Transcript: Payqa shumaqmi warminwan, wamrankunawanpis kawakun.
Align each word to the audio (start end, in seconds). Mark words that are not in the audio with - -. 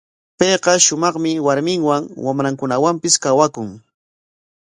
Payqa 0.37 0.73
shumaqmi 0.85 1.31
warminwan, 1.45 2.03
wamrankunawanpis 2.25 3.15
kawakun. 3.23 3.69